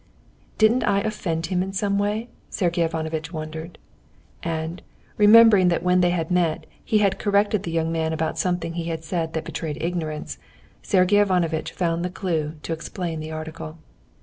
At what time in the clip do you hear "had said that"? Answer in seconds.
8.85-9.43